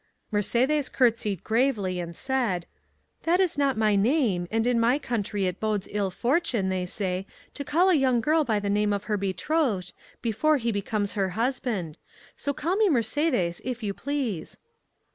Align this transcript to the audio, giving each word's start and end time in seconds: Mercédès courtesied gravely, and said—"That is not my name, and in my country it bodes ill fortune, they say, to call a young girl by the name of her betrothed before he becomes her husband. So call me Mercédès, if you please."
Mercédès 0.33 0.91
courtesied 0.91 1.43
gravely, 1.43 1.99
and 1.99 2.15
said—"That 2.15 3.39
is 3.39 3.55
not 3.55 3.77
my 3.77 3.95
name, 3.95 4.47
and 4.49 4.65
in 4.65 4.79
my 4.79 4.97
country 4.97 5.45
it 5.45 5.59
bodes 5.59 5.87
ill 5.91 6.09
fortune, 6.09 6.69
they 6.69 6.87
say, 6.87 7.27
to 7.53 7.63
call 7.63 7.89
a 7.89 7.93
young 7.93 8.19
girl 8.19 8.43
by 8.43 8.57
the 8.59 8.67
name 8.67 8.93
of 8.93 9.03
her 9.03 9.15
betrothed 9.15 9.93
before 10.23 10.57
he 10.57 10.71
becomes 10.71 11.13
her 11.13 11.29
husband. 11.37 11.99
So 12.35 12.51
call 12.51 12.77
me 12.77 12.89
Mercédès, 12.89 13.61
if 13.63 13.83
you 13.83 13.93
please." 13.93 14.57